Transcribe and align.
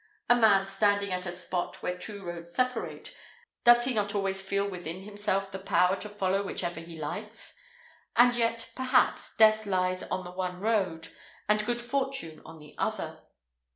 A 0.31 0.35
man 0.35 0.65
standing 0.65 1.11
at 1.11 1.27
a 1.27 1.31
spot 1.31 1.83
where 1.83 1.95
two 1.95 2.25
roads 2.25 2.51
separate, 2.51 3.13
does 3.63 3.85
he 3.85 3.93
not 3.93 4.15
always 4.15 4.41
feel 4.41 4.67
within 4.67 5.03
himself 5.03 5.51
the 5.51 5.59
power 5.59 5.95
to 5.97 6.09
follow 6.09 6.41
whichever 6.41 6.79
he 6.79 6.97
likes? 6.97 7.53
and 8.15 8.35
yet, 8.35 8.71
perhaps, 8.73 9.35
death 9.37 9.67
lies 9.67 10.01
on 10.01 10.23
the 10.23 10.31
one 10.31 10.59
road, 10.59 11.09
and 11.47 11.63
good 11.67 11.81
fortune 11.81 12.41
on 12.43 12.57
the 12.57 12.73
other." 12.79 13.19